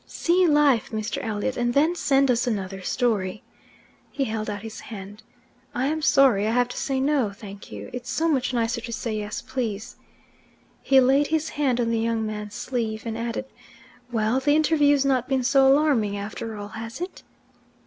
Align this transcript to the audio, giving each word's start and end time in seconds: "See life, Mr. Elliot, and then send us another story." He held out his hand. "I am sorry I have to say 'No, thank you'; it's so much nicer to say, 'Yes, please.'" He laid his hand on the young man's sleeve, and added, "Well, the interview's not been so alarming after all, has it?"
"See 0.07 0.47
life, 0.47 0.89
Mr. 0.89 1.23
Elliot, 1.23 1.57
and 1.57 1.75
then 1.75 1.93
send 1.95 2.31
us 2.31 2.47
another 2.47 2.81
story." 2.81 3.43
He 4.11 4.23
held 4.23 4.49
out 4.49 4.63
his 4.63 4.79
hand. 4.79 5.21
"I 5.75 5.85
am 5.89 6.01
sorry 6.01 6.47
I 6.47 6.49
have 6.53 6.69
to 6.69 6.75
say 6.77 6.99
'No, 6.99 7.29
thank 7.29 7.71
you'; 7.71 7.91
it's 7.93 8.09
so 8.09 8.27
much 8.27 8.51
nicer 8.51 8.81
to 8.81 8.91
say, 8.91 9.19
'Yes, 9.19 9.43
please.'" 9.43 9.97
He 10.81 10.99
laid 10.99 11.27
his 11.27 11.49
hand 11.49 11.79
on 11.79 11.91
the 11.91 11.99
young 11.99 12.25
man's 12.25 12.55
sleeve, 12.55 13.03
and 13.05 13.15
added, 13.15 13.45
"Well, 14.11 14.39
the 14.39 14.55
interview's 14.55 15.05
not 15.05 15.29
been 15.29 15.43
so 15.43 15.67
alarming 15.71 16.17
after 16.17 16.57
all, 16.57 16.69
has 16.69 16.99
it?" 16.99 17.21